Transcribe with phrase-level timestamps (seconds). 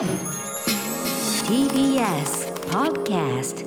[0.00, 0.08] TBS
[2.70, 3.66] Podcast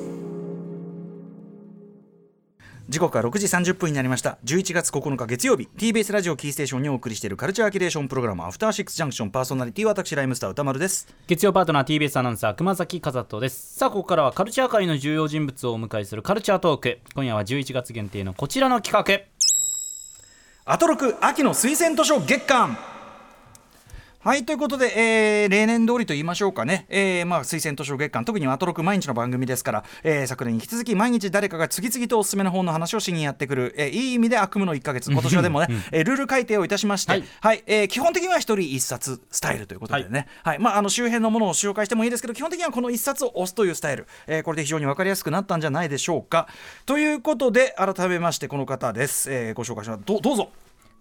[2.89, 4.39] 時刻は6時30分になりました。
[4.43, 5.69] 11月9日月曜日。
[5.77, 11.07] TBS ラジオキーステーションにお送りしているカルチャーキュレーションプログラムアフターシックスジャンクションパーソナリティは私ライムスター歌丸です。
[11.27, 13.77] 月曜パートナー TBS アナウンサー熊崎和人です。
[13.77, 16.99] さあここからはカルチャー界の重要人物をお迎えするカルチャートーク。
[17.13, 19.21] 今夜は11月限定のこちらの企画。
[20.65, 22.75] アトロク秋の推薦図書月間
[24.23, 35.11] はいということで、えー例年通りと言いましょうかね、えーまあ、推薦図書月間特にアトロク毎日の番組ですから、えー昨年に引き続き毎日誰かが次々とおすすめの本の話をしにやってくる、えーいい意味で悪夢の1ヶ月。
[35.11, 40.59] 今年はでもね、えールール改定をいたしまして、ははいいえー基本的には一人一冊スタイルということでね、はい。
[40.59, 46.47] まあ、あの周辺のものを紹介してもいいですけど基本的にはこの一冊を押すというスタイル、えーこれで非常に分かりやすくなったんじゃないでしょうか。
[46.85, 50.03] ということで改めましてこの方です、えーご紹介します。
[50.05, 50.49] どどうぞ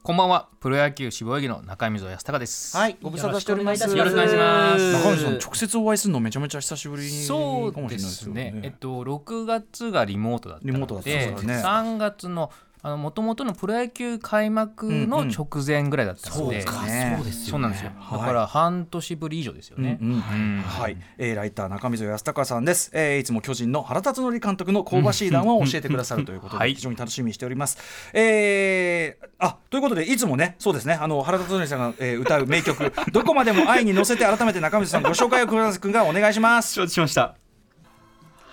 [0.05, 2.77] こんばんは、プロ野球志望遊戯の中溝康隆です。
[2.77, 3.89] はい、ご無沙汰しております。
[3.89, 8.53] よろしくお願いします中西さん、直接お会いするのめちゃめちゃ久しぶりかもしれそうないでですね。
[8.57, 8.77] えっね。
[8.81, 12.51] と6月がリモートだったので、リモートだね3月の
[12.85, 16.87] あの元々のプロ野球開幕の直前ぐらいだったので、うんうんそうか。
[16.87, 17.15] ね。
[17.17, 17.93] そうですそうなんですよ。
[17.97, 18.21] はい。
[18.21, 19.99] だから半年ぶり以上ですよね。
[20.03, 20.63] うんうん。
[20.67, 26.75] はい、えーライター中溝康隆さんです、えーいつも巨人の原辰徳監督の香ばしい談話を教えてくださるということで、はい。
[26.75, 27.79] 非常に楽しみにしております。
[28.15, 30.95] えーあということでいつもねそうですね。
[30.95, 36.75] あの原辰徳さんが、えー歌う名曲「どこまでも愛に乗せて」改めて中溝さんご紹介を倉田君がお願いします。
[36.75, 37.42] 承知しました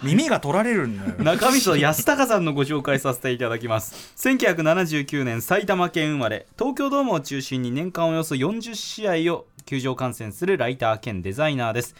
[0.01, 1.15] 耳が取られるんだよ。
[1.23, 4.13] 中身と安高さんのご紹介させていただきます。
[4.17, 6.47] 1979年埼玉県生まれ。
[6.57, 11.95] 東京ドームを中心に年間およそ40試合を球場観戦するライター兼デザイナーです。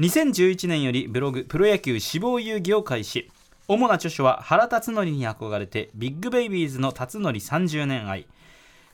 [0.00, 3.30] 2011年よりブログプロ野球志望遊戯を開始。
[3.68, 8.26] 主な著書は原辰徳に憧れてビッグベイビーズの辰徳30年愛。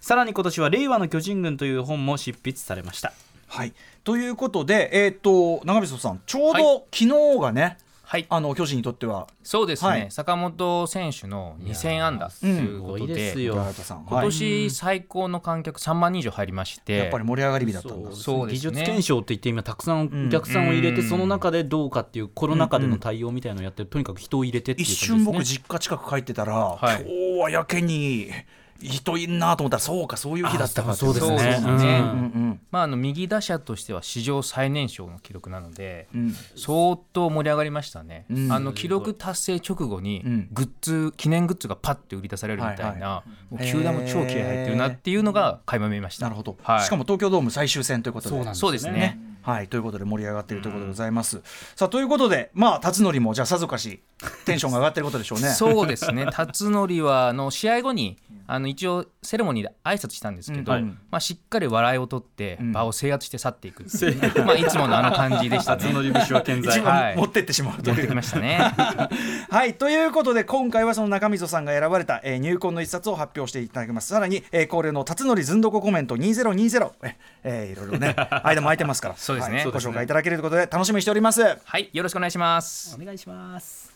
[0.01, 3.15] さらに今年は令和の巨人軍という本も執筆されました。
[3.47, 3.73] はい、
[4.03, 7.05] ということで、えー、と長溝さんちょうはど昨
[7.37, 8.27] 日がね、はい。
[8.29, 9.27] あの巨人にとっては。
[9.43, 10.07] そうですね、はい。
[10.11, 13.55] 坂本選手の2000安打ということすごいでで、すよ。
[13.55, 14.27] 浦田さん、今はい。
[14.27, 18.71] 年最高の観客3万人以上入りまして、やっぱり盛り上がり日だったんだそうですね。
[18.73, 27.03] 技術検証って言って今たくさんお客さんを入れて、その中でどうかっていうコロナ禍での対応みたいなのをやってるとにかく人を入れてっていう一感じです、ね、瞬僕実家近く帰ってたら、はい。
[27.03, 28.31] 今日はやけに
[28.81, 31.39] 人いんなと思ったらそうかそういう日だったかそうですね。
[31.39, 31.99] そうですね。
[31.99, 36.35] うんうんまあ、あの右打者としては史上最年少の記録なので、うん。
[36.57, 38.53] 相当盛り上がりましたね、うん。
[38.53, 40.49] あの記録達成直後にうん。
[40.53, 46.27] グッズ、記念グッズがパッて売り出されるみたいな、もう球団も超気合い入ってるなっていうのが垣間見えました。
[46.27, 48.35] なるほど、はい、しかも東京ドーム最終戦ということで。
[48.35, 51.43] そうなんですそうですねはい、ということで盛り上がっているということでございます。
[51.77, 54.01] さあということで、まあ辰徳もじゃあさぞかし
[54.47, 55.51] テンションが上がってることでしょうね。
[55.55, 56.27] そうですね。
[56.33, 58.17] 辰徳はあの試合後に
[58.47, 60.83] あの一応セレモニーで挨拶したんですけど、うんはい。
[60.83, 62.73] まあ、しっかり笑いを取ってん。
[62.73, 65.83] 場を制圧して去っていくう、まあ、いつものあの感じでしたね。
[65.83, 67.17] 辰徳節は健在。
[67.17, 68.15] 持ってってしまうという。
[68.15, 68.59] ましたね。
[69.51, 74.09] はいということで今回はその中溝さんが選ばれた、えー入魂の一冊を発表していただきます。
[74.09, 79.57] さらに、えー恒例の辰徳ずんどこコメント2020ええーいろいろね 間も空いてますからそうですね。
[79.57, 81.43] はいご紹介いただけるということで楽しみにしております。
[81.43, 82.97] はい、よろしくお願いします。
[83.01, 83.93] お願いします。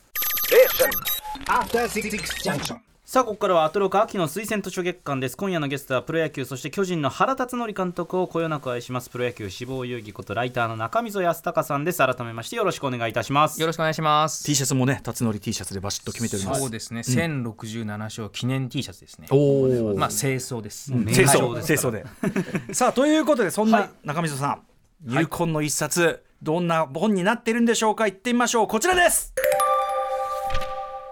[1.47, 2.09] After Six
[2.43, 2.79] Junction.
[3.09, 5.35] さあここからはアトロク秋の推薦図書月間です。
[5.35, 9.09] 今夜のゲストはプロ野球そして巨人の原辰徳監督をこよなく愛します。
[9.09, 12.05] プロ野球志望遊戯ことライターの中溝康隆さんです。
[12.05, 13.59] 改めましてよろしくお願いいたします。
[13.59, 14.43] よろしくお願いします。
[14.43, 16.61] T シャツもね辰徳 T シャツでバシッと決めております。
[16.61, 19.25] そうですね、1067勝記念 T シャツですね。
[19.31, 20.91] おおまあ清掃です。
[20.91, 22.05] 清名掃称です清掃で。
[22.75, 24.61] さあということでそんな中溝さん、
[25.05, 28.05] 入魂の一冊どんな本になってるんでしょうか？
[28.05, 28.67] 行ってみましょう。
[28.67, 29.33] こちらです。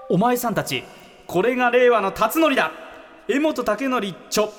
[0.09, 0.83] お前さんたち
[1.25, 2.71] これが令和の辰徳だ。
[3.29, 4.49] 江本武則著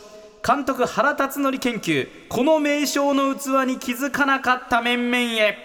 [0.47, 2.09] 監督原辰徳研究。
[2.31, 5.59] この名称の器に気づかなかった面々へ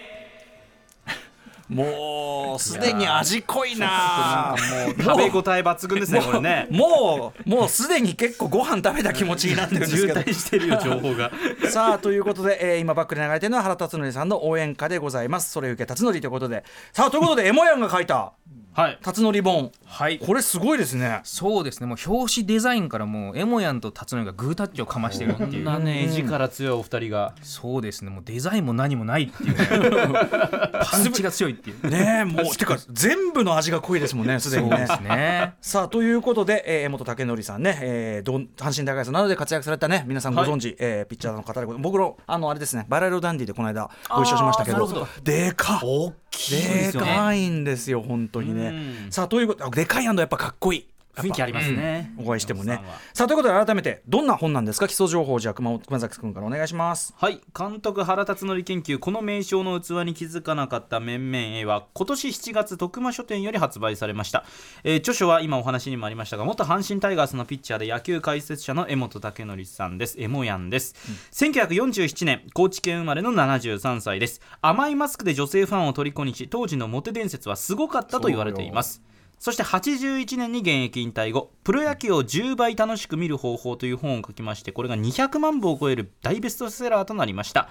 [1.74, 4.54] もうすでに味濃いな。
[4.56, 6.68] もう食べ応え抜群ですねこれね。
[6.70, 10.20] もうもうすでに結構ご飯食べた気持ちになってるんです渋けど。
[10.20, 11.32] 滞してるよ情報が。
[11.68, 15.50] さあということで、えー今バックで流れてるのは原辰徳さんの応援歌でございます。
[15.50, 16.64] それ受け辰徳ということで。
[16.92, 18.32] さあということでエモヤンが書いた。
[18.74, 18.98] はい。
[19.02, 19.70] 辰徳本。
[19.86, 20.18] はい。
[20.18, 21.20] これすごいですね。
[21.22, 25.64] そうですね、もう表紙デザインからもうエモヤンと辰徳がグータッチをかましてるってこんいう。
[25.64, 27.34] なね字から強いお二人が。
[27.42, 29.68] そうですね、もうデザインも何もないっていう、ね、
[30.90, 31.90] パンチが強いっていう。
[31.90, 34.86] ねえもう てか全部の味が濃いですもんね すでにね。
[35.02, 35.54] ね。
[35.60, 45.08] さあということで、えー、江本武則さんね、えー、どん阪神大会さんなどで活躍されたね皆さんご存知、えーピッチャーの方でご僕のあのあれですねバラ色ダンディでこの間ご一緒しましたけど。
[45.22, 48.68] でか大きいでかいんですよ本当にね。
[49.04, 49.12] うん。
[49.12, 52.80] さあということあでかいやっぱかっこいい雰囲気ありますね、お会いしてもね。
[53.12, 54.88] さあということで改めてどんな本なんですか？
[54.88, 57.14] 基礎情報をじゃあ熊本熊崎君からお願いします。
[57.16, 57.40] はい。
[57.56, 64.44] 監督原辰徳研究この名称の器に気づかなかった面々へは今年7月徳間書店より発売されました、
[64.82, 70.16] えー著書は今お話にもありましたが元阪神タイガースのピッチャーで野球解説者の江本武則さんです。
[70.18, 70.94] エモヤンです、
[71.32, 74.40] 1947年高知県生まれの73歳です。
[74.60, 79.02] 甘いマスクで女性ファンを虜にし当時のモテ伝説はすごかったと言われています
[79.38, 87.68] そして81年に現役引退後プロ野球を10倍楽しく見る方法という本を書きましてこれが200万部を超える大ベストセラーとなりました、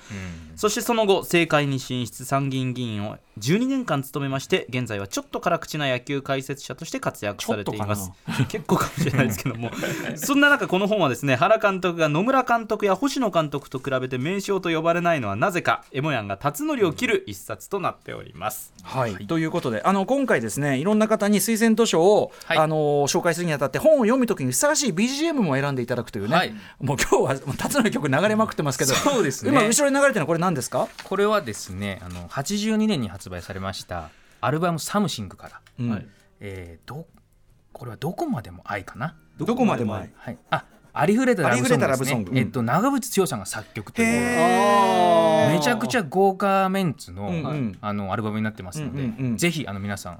[0.55, 8.11] そしてその後政界に進出参議院議員を12年間務めまして現在はちょっと辛口な野球解説者として活躍されています。
[8.47, 9.71] 結構かもしれないですけども。
[10.15, 18.73] そんな中この本はですね原監督が野村監督や星野監督と比べて名将と呼ばれないのはなぜかエモヤンが辰徳を切る一冊となっております。
[18.83, 22.57] はい、ということであの今回ですねいろんな方に推薦図書を、はい。
[22.57, 26.53] あの紹介するにあたって本を読むときにふさわしい BGM も選んでいただくというね、はい。
[26.81, 29.51] もう今日は辰徳の曲流れまくってますけどそうですね。
[29.51, 34.09] 今後ろに流れてるのはこれ何ですか、これはですねあの82年に発売されました
[34.41, 35.89] アルバム「サムシング」から、うん。
[35.89, 36.07] はい。
[36.39, 37.07] えーど
[37.71, 40.11] これはどこまでも愛かな、どこまでも愛。
[40.15, 41.87] はい、あありふれたラブソング。
[41.87, 42.29] ですブソング。
[42.29, 44.07] うんねえっと長渕剛さんが作曲という。
[44.07, 47.77] へめちゃくちゃ豪華メンツの,、うんうん。
[47.81, 49.37] あのアルバムになってますので、うんうんうん。
[49.37, 50.19] ぜひあの皆さん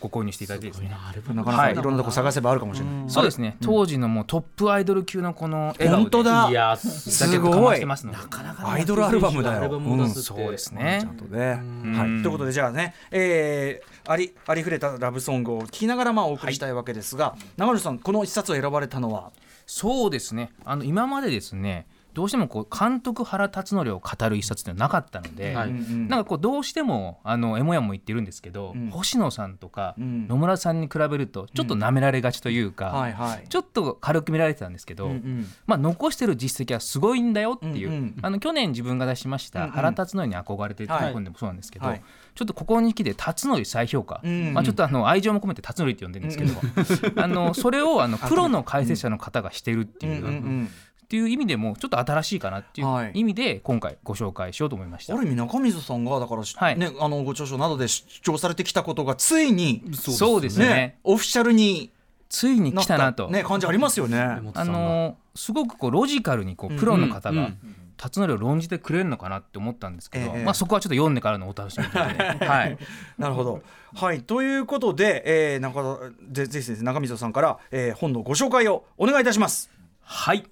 [0.00, 0.90] ご購入していただきたいですね。
[1.34, 1.74] なかなかい。
[1.74, 6.48] ろんなとこ探せばあるかもしれない、そうですね、当時のもうトップアイドル級のこの笑顔で本当だ。
[6.50, 7.34] いやすごい。
[7.34, 8.18] 楽曲かましてますので。
[8.64, 10.20] アイドルアルバムだよ、アルバムを出すって。
[10.22, 10.98] そうですね。
[11.02, 11.62] ちゃんとね。
[11.96, 19.32] はい、ということでじゃあね、えー、ありありふれたラブソングを聴きながらまあお送りしたいわけですが、長野さんこの一冊を選ばれたのは？
[19.66, 20.50] そうですね。
[20.64, 25.68] あの今までですねどうしてもこう監督原辰徳を語る一冊ってなかったので、はい。
[25.68, 28.88] うんなんかこうどうしてもあのエモヤも言ってるんですけど、うん。
[28.88, 30.26] 星野さんとかうん。
[30.26, 33.46] 野村さんに比べるとちょっと舐められがちというか、はいはい。
[33.46, 35.46] ちょっと軽く見られてたんですけど、うんうん。
[35.66, 38.16] まあ、残してる実績はすごいんだよっていう、うんうん。
[38.22, 39.68] あの去年自分が出しましうんうん。
[39.68, 42.02] た原辰徳に憧れてってはいいう本でもそうなんですけど、はい。
[42.34, 44.30] ちょっとここに来て辰徳再評価、うん。
[44.30, 50.68] うんまあ、ちょっとあの愛情も込めて辰徳って呼んでるんですけど、あのそれをあのプロの解説者の方がしてるっていう。
[51.06, 53.06] っていう意味でもちょっと新しいかなっていはい。
[53.06, 55.14] う意味で今回ご紹介しようと思いました。
[55.14, 56.76] ある意味中水さんがだから、はい。
[56.76, 60.66] ねあのご著書などで主張されてきたことがついにそうですね。
[60.66, 61.92] ねオフィシャルに
[62.28, 63.30] ついに来たなと。
[63.30, 64.18] ね感じありますよね。
[64.20, 67.38] あのすごくこうロジカルにこうプロの方がうん。
[67.38, 70.44] うん辰徳を論じてくれるのかなって思ったんですけど、ええ。
[70.44, 71.98] まあ、そこはちょっと読んでからのお楽しみで、
[72.46, 72.78] はい、
[73.16, 73.62] なるほど。
[73.94, 74.20] はい。
[74.20, 79.70] ということで、えー、中でぜひですね中水さんから、えー、本のご紹介をお願いいたします。
[80.02, 80.44] はい、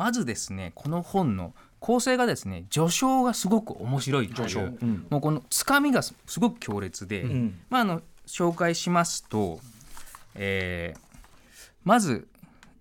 [0.00, 4.60] まずですねこの本の構成がですね序章がすごく面白いという序章。
[4.60, 5.06] うん。
[5.10, 7.60] もうこのつかみがすすごく強烈で、ん。
[7.68, 9.60] まあ、あの紹介しますと、
[10.34, 11.00] えー
[11.82, 12.28] まず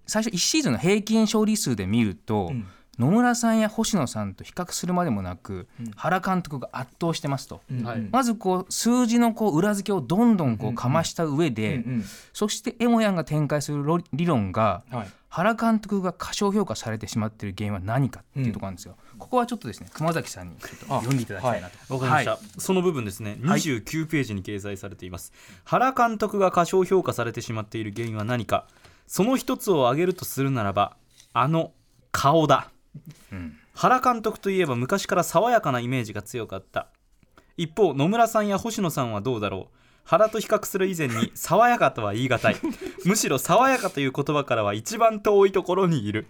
[0.08, 2.66] 最初1シーズンの平均勝利数で見ると、ん。
[2.98, 7.62] 野村さんや星野さんと比較するまでもなく、原監督が圧倒してますと。
[7.84, 8.08] はい。
[8.12, 18.96] まずこう数字のこう裏付けをどんどんこうかました上で、うんうんそしてエモヤンが展開するろ理論が、はい原監督が過小評価されてしまっている原因は何かっていうところなんですよ。
[19.18, 21.94] ここはちょっとですね熊崎さんにちょっと読んでいただきたいなと。
[21.94, 22.40] わかりました、はい。
[22.58, 23.38] その部分ですね。
[23.44, 23.60] はい。
[23.60, 25.32] 29ページに掲載されています、
[25.66, 28.68] 原監督が過小評価されてしまっている原因は何か。
[29.06, 30.96] その一つを挙げるとするならば
[31.34, 31.72] あの
[32.12, 32.70] 顔だ、
[33.36, 33.58] ん。
[33.74, 36.88] 原監督といえば昔から爽やかなイメージが強かった。
[37.58, 39.76] 一方野村さんや星野さんはどうだろう
[40.10, 42.56] 原と比較する以前に 爽やかとは言い難い。
[43.06, 46.26] むしろ爽やかという言葉からは一番遠いところにいる。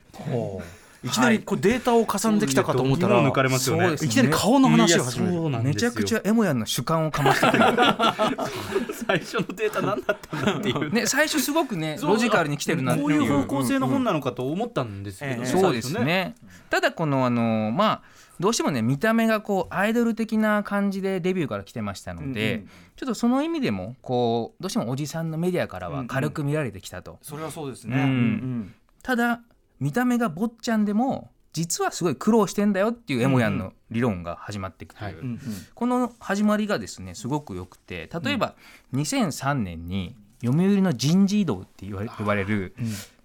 [1.02, 1.10] い。
[1.10, 3.84] きなりこうデータを加算できたかと思ったら、度肝を抜かれますよね。
[3.84, 5.34] そうですいきなり顔の話を始める。
[5.34, 5.92] そうなんですよ。
[5.92, 7.64] めちゃくちゃエモヤンの主観をかましてくる、
[9.08, 10.92] 最初のデータ何だったんだっていう。
[10.92, 13.14] ね、最初すごくねロジカルに来てるなってこう。
[13.14, 15.46] いういう方向性の本なのかと思ったんですけど、ええ。
[15.46, 16.36] そうですね。
[16.70, 18.02] ただこのあのまあ
[18.40, 22.70] どうしてもね見た目がこうアイドル的な感じでデビューから来てましたので、うんうん。
[22.96, 28.62] ちょっとその意味でもこうどうしてもおじさんのメディアからは軽く見られてきたと、それはそうですうん。
[28.62, 28.74] ね。
[29.04, 29.42] ただ
[29.80, 35.40] 見た目が坊ちゃんでも実はすごい苦労してんだよっていうエモヤンの理論が始まっていくという、
[35.74, 38.56] この始まりがですねすごく良くて例えば
[38.94, 42.74] 2003年に読売の人事異動って言われ呼ばれる、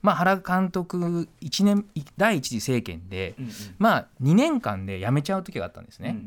[0.03, 3.35] まあ、原監督一年第一次政権で、
[3.79, 6.19] まあ、2年間で辞めちゃう時があったんですね。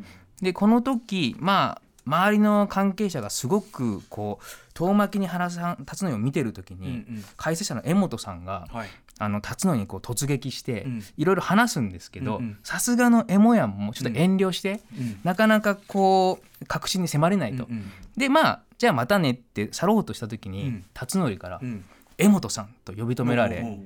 [0.42, 7.26] でこの時まあ周りの関係者がすごくこう遠巻きに原さん辰徳を見てる時に、うんうん。
[7.36, 8.88] 解説者の江本さんが、はい。
[9.20, 11.04] あの辰徳にこう突撃してうん。
[11.18, 12.58] いろいろ話すんですけどうんうん。
[12.64, 15.20] さすがのエモヤンもちょっと遠慮して、うん。
[15.24, 17.66] なかなかこう確信に迫れないと。
[17.70, 20.86] うんでまあじゃあまたねって去ろうとした時に、うん。
[20.94, 21.86] 辰徳から、うん。
[22.18, 23.80] 江本さんと呼び止められ、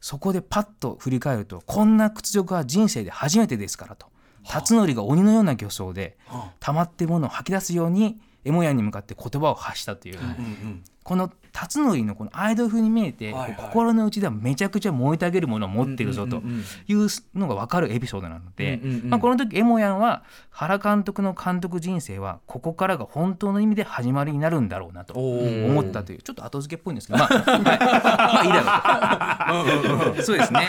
[0.00, 4.06] そこでパッと振り返るとこんな屈辱は人生で初めてですからと。
[4.48, 6.16] 辰徳が鬼のような漁装で
[6.60, 10.18] 溜まってものを吐き出すようにエモヤンに向かって言葉を発したという、
[11.02, 13.56] この辰徳のこのアイドル風に見えて、はいはい。
[13.56, 27.18] 心の内ではめちゃくちゃ燃えたげるものを持っているぞというのが分かるエピソードなので、うんうんうんまあ、この時エモヤンは原監督の監督人生はここからが本当の意味で始まりになるんだろうなと思ったというちょっと後付けっぽいんですけど。
[27.20, 30.22] まあ、はいまあいいだろうと。
[30.22, 30.68] そうですね。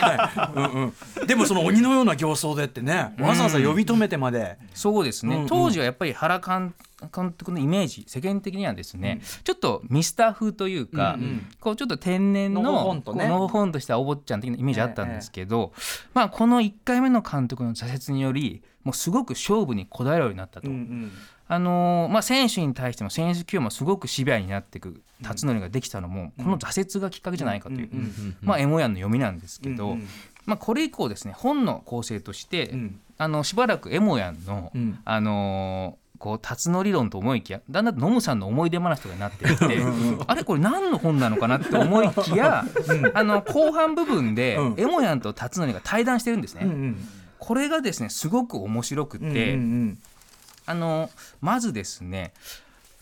[1.26, 5.48] でもその鬼のような形相でってねわざわざ呼び止めてまで、そうですね、うんうん。
[5.48, 6.74] 当時はやっぱり原監
[7.14, 11.46] 監督のイメージ世間的にはですね、ちょっとミスター風というか、うんうん。
[11.60, 13.28] こうちょっと天然ののほほんとね。
[13.28, 15.72] んとしたお坊ちゃん的なイメージあったんですけど、
[16.14, 20.68] まあ、この1回目の監督の挫折によりもうすごく勝負にこだわるようになったと。
[20.68, 21.12] うんうん。
[21.50, 30.08] あのーまあ、選手に対しても選手起用もすごくシビアになっていく辰徳ができたのも、この挫折がきっかけじゃないかという、うんうんまあ、エモヤンの読みなんですけど、うんうん。
[30.44, 33.00] まあ、これ以降ですね本の構成として、ん。
[33.16, 34.98] あのしばらくエモヤンの、うん。
[35.04, 39.64] あのーこう辰野理論と思いきやだんだんノムさんの思い出話とかになっていって
[40.26, 42.64] あれこれ何の本なのかなって思いきや、
[43.14, 44.74] あの後半部分で、うん。
[44.76, 46.62] エモヤンと辰徳が対談してるんですね。
[46.64, 47.08] うんうん。
[47.38, 49.98] これがですねすごく面白くて、うんうん
[50.66, 51.08] あの
[51.40, 52.34] まずですね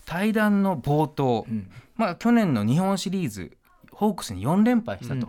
[0.05, 1.69] 対談の冒頭、ん。
[1.97, 3.56] まあ、去年の日本シリーズ
[3.97, 5.25] ホークスに4連敗したと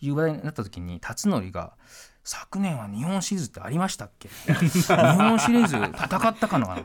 [0.00, 1.74] いう話題になった時に辰徳が
[2.24, 4.54] 「昨年は日本シリーズってありましたっけ 日
[4.88, 6.78] 本シリーズ戦ったかな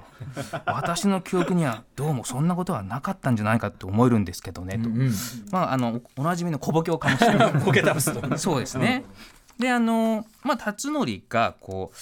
[0.65, 4.89] 私の記憶にはどうもそんなことはなかったんじゃないかって思えるんですけどね」と、
[5.51, 7.53] まあ、あのおおなじみの小ボケをかもしれない
[8.37, 9.05] そうですね。
[9.57, 11.97] であのまあ辰徳がこう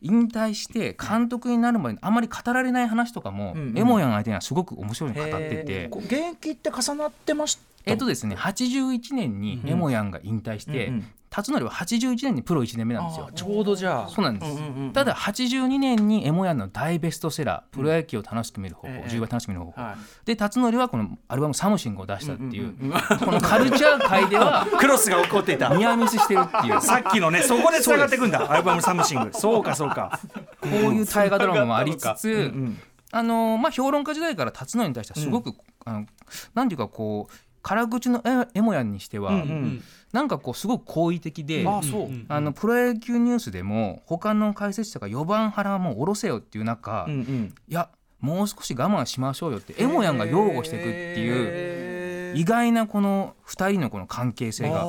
[0.00, 3.78] 引退して監督になるまでにあまり語られない話とかも、うんうん。
[3.78, 11.04] エモヤン相手にはすごく面白いに語ってへて現役って重なってましたえっとですね、81年にエモヤンが引退して、うんうん。
[11.30, 13.28] 辰徳は81年にプロ1年目なんですよ。
[13.34, 14.08] ちょうどじゃあ。
[14.08, 19.08] そうなんです、うんうんうんただ82年にエモヤンの大ベストセラー「プロ野球を楽しく見る方法」ええ。
[19.08, 19.96] 10倍楽しく見る方法、はい。
[20.24, 22.72] で辰徳はこのアルバム「サムシング」を出したっていう,、
[23.20, 25.74] このカルチャー界では クロスが起こっていた。
[25.76, 26.80] ニアミスしてるっていう。
[26.80, 28.50] さっきのねそこで繋がっていくんだ。
[28.50, 29.30] アルバムサムシング。
[29.32, 30.18] そうかそうか。
[30.60, 32.78] こういう大河ドラマもありつつ、ん
[33.10, 35.52] あのまあ、評論家時代から辰徳に対してはすごく、
[35.84, 36.06] あの
[36.54, 39.82] なんていうかこう辛口のエエモヤンにしては、うんうん。
[40.12, 41.64] なんかこうすごく好意的で。
[41.66, 42.10] あそう。
[42.28, 47.54] あのプロ野球ニュースでも他の解説者が4番原はもう下ろせよっていう中、いうんうん。
[47.68, 47.88] や
[48.20, 54.84] もう少し我慢しましょうよってエモヤンが擁護していくっていういう意外なこの2人のこの関係性が。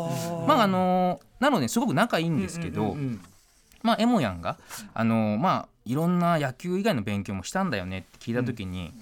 [0.48, 2.98] まああのなのですごく仲いいんですけど、
[3.82, 4.58] まあ、エモヤンが、
[4.94, 8.94] あのまあ、いろんな野球以外の勉強もしたんだよねって聞いた時に、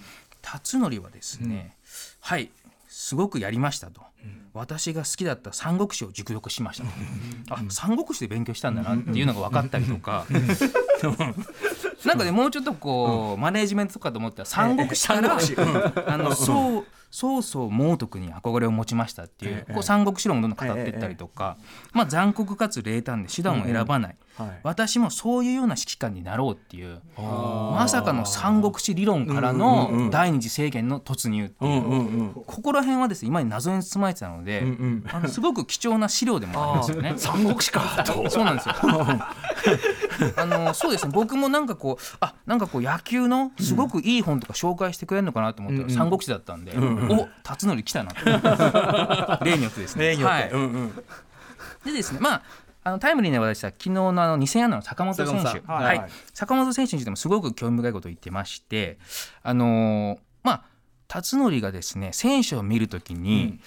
[0.41, 1.75] 辰徳はですね、
[2.19, 2.51] はい
[2.87, 4.01] すごくやりましたと、
[4.53, 6.83] 私が好きだった三国志を熟読しました。
[6.83, 6.89] と、
[7.49, 10.25] あ三国志で勉強したんだなっていうのが分かったりとか、
[12.05, 15.37] なんかねもうちょっとこう、マネージメントとかと思ったら三国志から、
[16.07, 21.57] あのそう曹操猛徳に憧れを持ちましたっていう、こう三国志論をどんどん語っていったりとか、
[21.93, 24.59] まあ、残酷かつ冷淡で手段を選ばない、はい。
[24.63, 34.63] 私もそういうような指揮官になろうっていうまさかの三国志理論からの第二次政権の突入っていう、ここら辺はですね今に謎に包まれてたので、
[35.11, 37.13] あのすごく貴重な資料でもありますよね。
[37.17, 38.29] 三国志かと。
[38.29, 38.75] そうなんですよ。
[40.35, 41.11] あのそうですね。
[41.13, 49.45] 僕もなんかこうあなんかこう野球のすごくいい本とか紹介してくれるのかなと思ったら三国志だったんで、お辰徳来たなと。
[49.45, 50.15] 例によってですね。
[50.15, 50.49] はい。
[50.51, 50.95] うんうん。
[51.85, 52.43] でですねまあ
[52.83, 55.33] あのタイムリーな話題した昨日のあの2000安打の坂本選手。
[55.33, 55.97] はいはい。
[55.99, 56.11] はい。
[56.33, 58.97] 坂本選手についてもすごく興味深いことを言ってまして
[59.43, 60.63] あのーまあ
[61.07, 63.59] 辰徳がですね選手を見るときに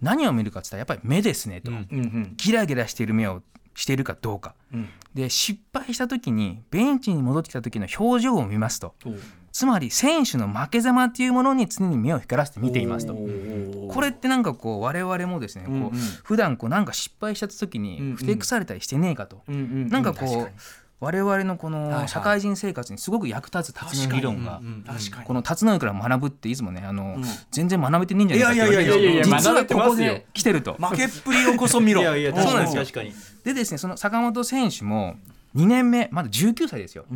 [0.00, 2.34] 何を見るかって言ったらやっぱり目ですねと、うんうん。
[2.36, 3.42] ギラギラしている目を
[3.76, 4.88] しているかどうか、うん。
[5.14, 8.94] で失敗した時にベンチに戻ってきた時の表情を見ますと。
[9.52, 13.14] つまり選手の負けざまっていうものに常に目を光らせて見ていますと。
[13.14, 15.86] これってなんかこう我々もですねこうんうん。
[15.86, 15.90] う
[16.24, 19.42] 普段こうなんか失敗した時にんふてくされたりしてねえかと。
[19.46, 20.52] うんうんなんかこう
[20.98, 24.62] 我々のこの社会人生活にすごく役立つ達人理論が
[25.24, 27.18] この辰徳から学ぶっていつもねあの
[27.50, 30.74] 全然学べてねえんじゃないかって言われていやいやいやいやる実はここで来てると。
[30.74, 32.00] 負けっぷりをこそ見ろ。
[32.02, 32.82] いやいやそうなんですよ。
[32.82, 33.12] 確かに。
[33.44, 35.16] でですねその坂本選手も
[35.56, 37.06] 2年目まだ19歳ですよ、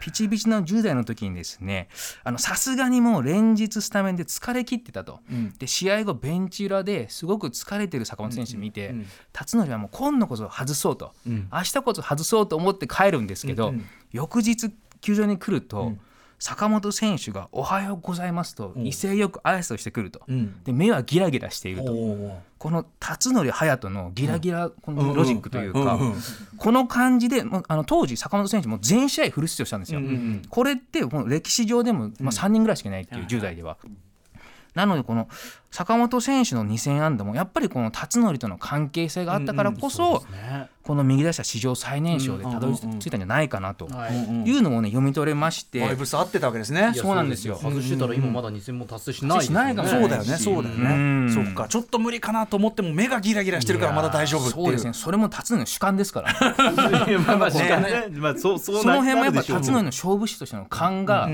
[0.00, 1.88] ピチピチの10代の時にですね
[2.24, 5.20] あのさすがにもう連日スタメンで疲れ切ってたと、
[5.58, 8.94] で試合後ベンチ裏ですごく疲れてる坂本選手見て、
[9.32, 13.74] 辰徳はもう今度こそ外そうと、明日こそ外そうと思って帰るんですけど、
[14.12, 15.94] 翌日球場に来ると、
[16.38, 20.62] 坂本選手が「おはようございます」と威勢よく挨拶をしてくると、ん。
[20.64, 22.46] で目はギラギラしていると。
[22.58, 26.00] この辰徳隼人のギラギラこのロジックというか、うん。
[26.00, 26.12] うん。
[26.12, 26.22] うん
[26.58, 30.00] この感じでもうあの当時坂本選手も全試合フル出場したんですよ。
[30.48, 33.76] これってこの歴史上でも、まあ、3人ぐらいしかいないっていう10代では。
[34.74, 35.26] なのでこの
[35.76, 40.24] 坂本選手の2000安打もやっぱりこの辰徳との関係性があったからこそ
[40.86, 43.86] この右打者史上最年少でたどり着いたんじゃないかなと
[44.44, 44.52] い。
[44.52, 45.80] うのもね読み取れまして。
[45.80, 46.92] バイブス合ってたわけですね。
[46.94, 47.56] そうなんですよ。
[47.56, 50.36] 外してたら今まだ2000も達成しないしないかもしれそうだよね。
[50.36, 51.24] そうだよね。
[51.24, 51.30] ん。
[51.32, 51.66] そっか。
[51.66, 54.64] ちょっと無理かなと思っても目がギラギラしてるからまだ大丈夫っていう。
[54.64, 54.92] そうですね。
[54.92, 56.32] それも辰徳の主観ですから。
[57.26, 58.06] まあまあしかね。
[58.12, 61.28] まあそうそうその辺もやっぱ辰徳の勝負師としての勘が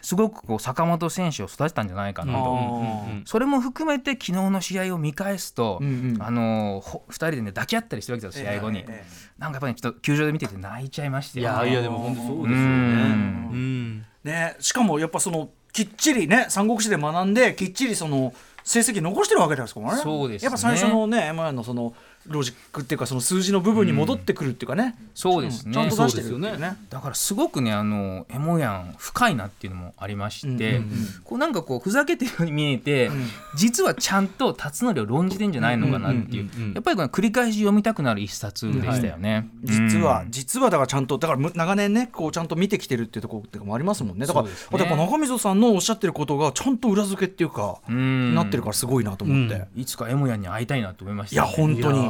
[0.00, 2.38] すごくこう坂本選手を育てたんじゃないかなと。
[2.38, 6.22] あそれも含めて昨日の試合を見返すと、うんうん。
[6.22, 11.40] あのーほ2人でね抱き合ったりしてるわけですよ試合後に、えええなんかやっぱりちょっと球場で見てて泣いちゃいまして。
[11.40, 12.54] いやいやでも本当そうですよね。
[12.54, 12.62] うん。
[12.62, 14.04] うん。
[14.24, 18.32] ーねしかもやっぱそのきっちりね三国志で学んできっちりその
[18.64, 20.02] 成績残してるわけですからね。
[20.02, 20.46] そうですね。
[20.46, 21.94] やっぱ最初のね M1 のその
[22.28, 25.74] ロジックっていうかその数字の部分に戻ってくるっていうかね、そうですね。
[25.74, 26.76] ちゃんと出してるっていうそうですね。
[26.90, 30.92] だからすごくねあのエモヤン深いなっていうのもありまして、うんうん
[31.24, 33.10] こうなんかこうふざけてるように見えて、
[33.56, 36.74] 実はちゃんと辰徳を論じてんじゃないのかなっていう、うんうんうんうん。
[36.74, 39.48] やっぱりこの繰り返し読みたくなる一冊でしたよね。
[39.62, 40.30] 実は、うん。
[40.30, 44.26] 実はだからちゃんとだからむ長年ねこうちゃんと見てきてるっていうところっていうかもありますもんね。
[44.26, 48.34] だからねやっぱ中溝さんのおっしゃってることがちゃんと裏付けっていうか、ん。
[48.34, 49.80] なってるからすごいなと思って、うん。
[49.80, 52.08] いつかエモヤンに会いたいなと思いましいやたね、本当に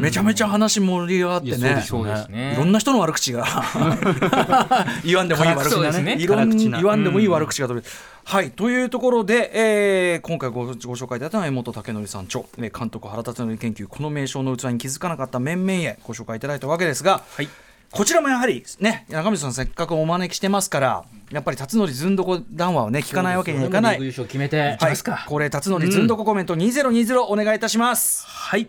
[0.00, 1.82] めちゃめちゃ話盛り上がってね。
[1.86, 2.54] そうですね。
[2.54, 3.44] いろんな人の悪口が
[5.04, 6.02] 言わんでもいい悪口がね。
[6.02, 6.16] ね。
[6.20, 7.86] いろん言わんでもいい悪口が飛び
[8.26, 12.44] はいというところで、えー今回ごご紹介いただいたのは江本武則さん著。
[12.58, 13.86] えー監督原辰徳研究。
[13.86, 15.98] この名称の器に気づかなかった面々へ。
[16.04, 17.48] ご紹介いただいたわけですが、はい。
[17.90, 24.00] こちらもやはりね中水さんせっかくお招きしてますからやっぱり辰徳ずんどこ談話をね聞かないわけにはいかない。
[24.00, 24.96] 優勝決めてはい。
[25.28, 28.24] これ辰徳ずんどこコメント2020お願いいたします。
[28.26, 28.68] はい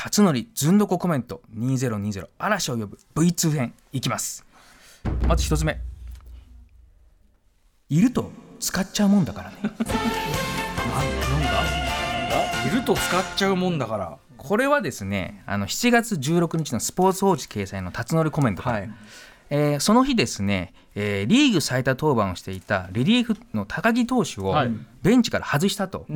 [0.00, 4.46] 辰徳ずんどこコメント2020嵐を呼ぶ V2 編いきます。
[5.26, 5.80] まず一つ目。
[7.88, 9.56] いると使っちゃうもんだからね。
[12.64, 14.18] いると使っちゃうもんだから。
[14.36, 18.62] これはですねあの7月16日のスポーツ報知掲載の辰徳コメント。
[18.62, 18.90] から、はい
[19.50, 24.70] えーその日ですね、えーリーグ最多登板をしていたリリーフの高木投手をはい。
[25.02, 26.06] ベンチから外したと、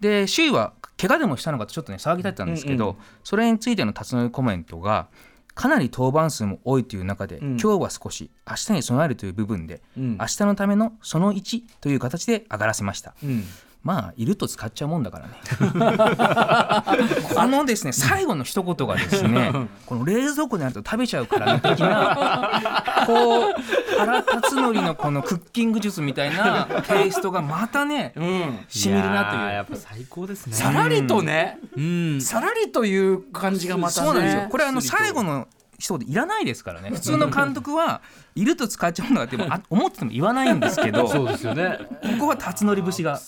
[0.00, 5.08] で周囲は怪我でもしたのかとちょっとね騒ぎ立てたんですけど、それについての辰徳コメントが
[5.54, 10.18] かなり登板数も多いという中で、今日は少し明日に備えるという部分で、ん。
[10.18, 13.14] 明日のためのその1という形で上がらせました。
[13.22, 13.44] うん
[13.84, 15.34] まあいると使っちゃうもんだからね。
[17.34, 19.52] このですね最後の一言がですね
[19.84, 28.58] この冷蔵庫にあると食べちゃうからね的な こう原辰徳のこのクッキング術みたいなテイストがまたねうん。
[28.68, 29.52] しみるなという。
[29.52, 30.54] やっぱ最高ですね。
[30.54, 32.20] さらりとね、うん。
[32.22, 34.06] さらりという感じがまたね。
[34.06, 34.48] そうなんですよ。
[34.48, 35.46] これあの最後の
[35.78, 36.90] 一言いらないですからね。
[36.90, 38.00] 普通の監督は
[38.34, 41.78] いると使っちゃうんだってあ 思ってても言わないんですけどそうこですよね。
[42.18, 43.20] こは辰徳節が。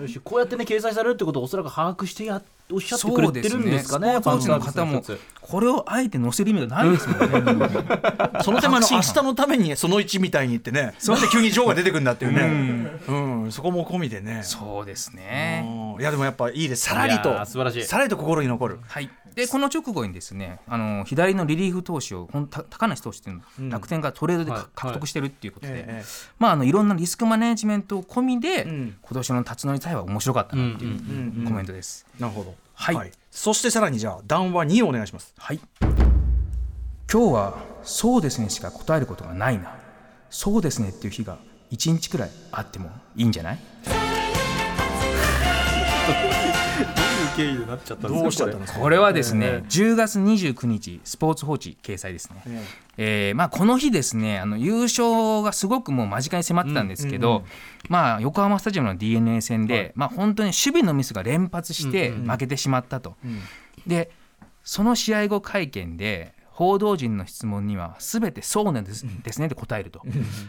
[0.00, 5.02] よしこうやってね掲載されるってことをおそらく把握してやおっしゃってくれてるんですかねスポーツ報知の方も
[5.40, 7.68] これをあえて載せる意味がないですもんね。
[8.42, 11.20] その手前の明日のためにその1みたいに言ってね、なん。
[11.20, 12.90] で急にジョーが出てくるんだっていうね。
[13.08, 13.14] う
[13.46, 14.40] ん、そこも込みでね。
[14.42, 15.64] そうですね。
[15.94, 16.00] うん。
[16.00, 16.88] いやでもやっぱいいです。
[16.88, 17.44] さらりと。
[17.46, 17.84] 素晴らしい。
[17.84, 18.78] さらりと心に残る。
[18.86, 24.66] はい、でこの直後にですねあの左のリリーフ投手をほんた高梨投手っていうのを楽天がトレードでか、はい。
[24.74, 26.04] 獲得してるっていうことで、ええ
[26.38, 28.96] まあ、あのいろんなリスクマネジメント込みで、ん。
[29.02, 32.06] 今年の辰徳対は面白かったなっていうコメントです。
[32.18, 32.54] なるほど。
[32.74, 33.12] はい。
[33.30, 35.34] そしてさらにじゃあ談話2お願いします。
[35.38, 35.60] はい。
[37.12, 39.74] 今日は「そうですね」しか答えることがないな
[40.30, 41.38] 「そうですね」っていう日が
[41.72, 43.58] 1日くらいあってもいいんじゃない？
[47.40, 48.80] 経緯でなっちゃったんですかどうしちゃったんですか。
[48.80, 52.42] これはですね、10月29日スポーツ報知掲載ですね、
[52.96, 57.44] えーまあ、この日ですねあの優勝がすごくもう間近に迫ってたんですけど、
[57.88, 63.16] まあ、横浜スタジアムの d n a 戦で、まあ、本当に守備のミスが連発して負けてしまったと、
[63.86, 64.10] で
[64.62, 70.02] その試合後会見で報道陣の質問には全てそうなんです,、ですねって答えると、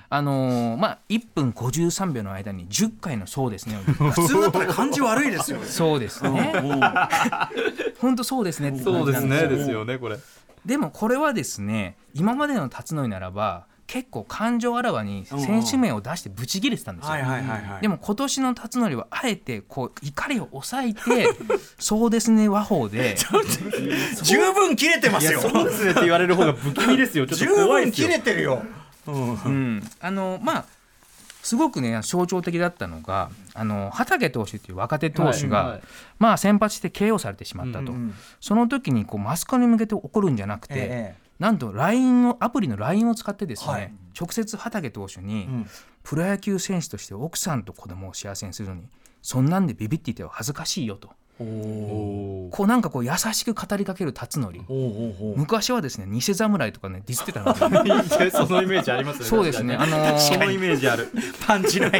[0.09, 3.79] あのーまあ、1分53秒の間に10回の「そうですね」を
[4.11, 5.61] 普通だったら感じ悪いですよ。
[5.63, 6.53] そうですね。
[8.01, 9.49] 本当そうですねって感じなんですよ。
[9.51, 10.19] ですよねこれ。
[10.65, 17.15] でもこれはですね今までの辰徳ならば結構感情あらわに選手名を出してブチ切れてたんですよ。
[17.81, 21.27] でも今年の辰徳はあえてこう怒りを抑えて
[21.77, 23.17] そうですね和法で。
[24.23, 25.41] 十分切れてますよ。
[25.41, 27.25] そうですねって言われる方が不気味ですよ。
[27.27, 28.63] 十分切れてるよ。
[29.07, 30.65] うんうん、あのまあ
[31.43, 35.81] すごくね象徴的だったのがあの畠投手っていう若手投手が、はいはい。
[36.17, 38.15] まあ先発して KO されてしまったと、うんうん。
[38.39, 43.93] その時にこうマスコミに向けて怒るんじゃなくて、ええなんと LINE をアプリの LINE を使ってですね、はい。
[44.17, 45.67] 直接畠投手に、ん。
[46.03, 48.83] プロ野球選手として奥さんと子供を幸せにするのに
[49.23, 51.09] そんなんでビビっていては恥ずかしいよと。
[51.09, 51.13] お
[52.51, 54.59] こうなんかこう優しく語りかける辰徳。
[55.35, 57.59] 昔はですね偽侍とかねディスってたので。
[57.59, 59.25] ー そのイメージありますね。
[59.25, 59.75] そうですね。
[59.75, 61.09] あのそのイメージある
[61.45, 61.93] パンチライン。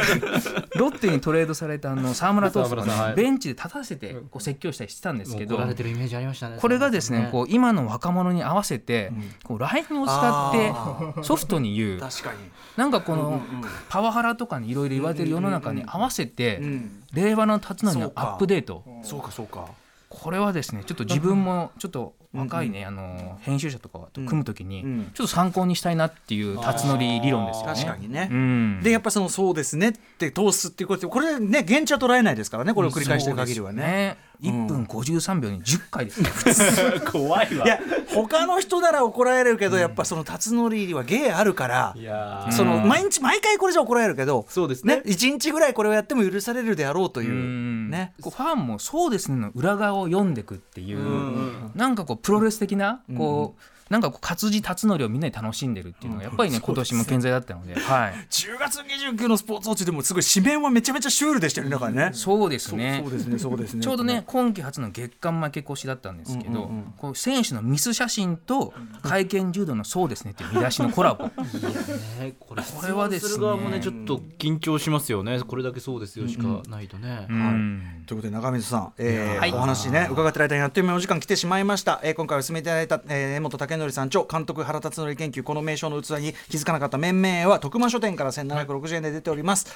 [0.76, 3.14] ロッテにトレードされたあの 沢村投手とかね、はい。
[3.14, 9.12] ベンチで立たせてこう説教したりしてたんですけど怒られてるイメージありましたねこれがですねこう今の若者に合わせて、
[9.44, 12.00] こう LINE を使ってソフトに言う。
[12.00, 12.38] 確かに。
[12.76, 13.42] なんかこの
[13.88, 18.84] パワハラとかにいろいろ言われてる世の中に合わせてん令和の辰徳のアップデート。
[19.02, 19.68] そうかそうか。
[20.08, 25.10] これはですねちょっと自分もちょっと若いねあの編集者とかと組むときにん。
[25.14, 27.74] ちょっと参考にしたいなっていう辰徳理論ですよね。
[27.74, 28.80] 確かにね、うん。
[28.82, 34.18] でやっぱそのそうですねって通すっていうことこれね現地は捉えないですからねこれを繰り返してる限りはね。
[34.42, 36.20] 1分53秒に10回です。
[36.20, 37.00] ね。
[37.10, 37.64] 怖いわ。
[37.64, 37.80] いや
[38.12, 42.52] 他の人なら怒られるけど、やっぱその辰徳は芸あるからいやー。
[42.52, 45.02] その毎日毎回これじゃ怒られるけどそうですね。
[45.04, 47.90] 一日ぐらいこれをやっても許されるであろうといううん。
[47.90, 48.14] ね。
[48.20, 62.10] こうファンもそうですねの裏側を読んでくっていうなんかこうプロレス的なこうなんかこう活字辰徳をみんなで楽しんでるっていうのがやっぱりね 今年も健在だったので、はい、10月29のスポーツウォッチでもすごい紙面はめちゃめちゃシュールでしたよねだからね。
[62.14, 63.00] そうですね。
[63.02, 63.82] そうですねそうですね。
[63.82, 71.24] ちょうどね今季初の月間負け越しだったんですけど、こう選手のミス写真と会見柔道のそうですねっていう見出しのコラボ。
[72.20, 75.40] ねこれこれはですねねちょっと緊張しますよね。
[75.40, 78.04] これだけそうですよしかないとね、うん。
[78.06, 89.66] ということで中水さん、えーはいお話ね伺ってる間にあっという間にお時間来てしまいました、えー今回お勧めいただいた、えー、江本武則さん著監督原辰徳研究この名称の器に気づかなかった面々は徳間書店から1760円で出ております、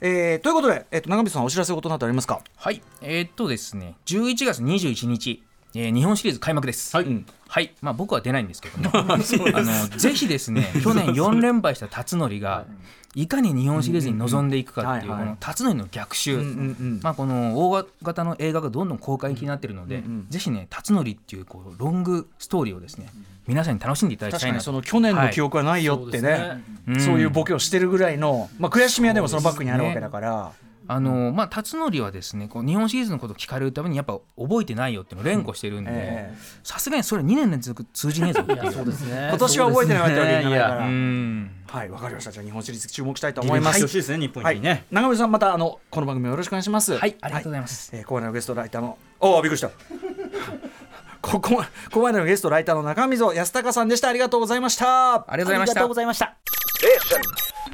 [0.00, 2.40] えーということで、えー、と長渕さんお知らせ事などありますか？
[2.56, 2.82] はい。
[3.00, 3.94] えーっとですね。
[4.06, 5.42] 11月21日、
[5.76, 6.96] えー日本シリーズ開幕です。
[6.96, 7.06] はい。
[7.06, 7.26] うん。
[7.48, 8.90] はい、まあ、僕は出ないんですけどね。
[8.94, 12.64] あのぜひですね 去年4連敗した辰徳が
[13.14, 13.26] い。
[13.26, 15.26] かに日本シリーズに臨んでいくかっていううんうんはいはい。
[15.26, 23.08] この辰徳の逆襲、うんうんまあ、この大型の映画がどんどん公開になっているので、ぜひね辰徳っていうこうロングストーリーをですね
[23.46, 26.62] 皆さんに楽しんでいただき確かにそたいなとの去年の記憶はないよってね,、
[26.98, 30.52] そういうボケをしてるぐらいの、まあ、悔しみはでもそのバックにあるわけだから。
[30.86, 38.72] あのまあ辰徳はですねこう日本シリーズのことを聞かれるためにやっぱ覚えてないよっていうのを連呼してるんでえさすがにそれ2年連続通じねえぞっていう。
[38.72, 39.28] そうですね。
[39.30, 41.50] 今年は覚えてなかったわけにいかないから、うん。
[41.66, 42.30] はいわかりました。
[42.30, 43.76] じゃあ日本シリーズ注目したいと思います。
[43.76, 44.56] してほしいですね日本はい。
[44.56, 46.96] にね、長渕さんまたあのこの番組よろしくお願いします。
[46.96, 47.90] はいありがとうございます。
[47.94, 49.70] えー、ここまでのゲストライターのおおびっくりした。
[51.22, 54.08] ここまここまでのゲストライターの中溝康隆さんでした。
[54.08, 55.14] ありがとうございました。
[55.14, 55.72] ありがとうございました。
[55.72, 56.36] ありがとうございました。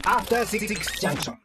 [0.05, 1.35] After Six Junction.